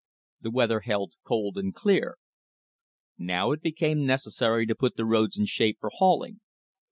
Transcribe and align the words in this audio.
The 0.41 0.49
weather 0.49 0.79
held 0.79 1.13
cold 1.23 1.59
and 1.59 1.75
clear. 1.75 2.17
Now 3.19 3.51
it 3.51 3.61
became 3.61 4.03
necessary 4.03 4.65
to 4.65 4.73
put 4.73 4.95
the 4.95 5.05
roads 5.05 5.37
in 5.37 5.45
shape 5.45 5.77
for 5.79 5.91
hauling. 5.93 6.39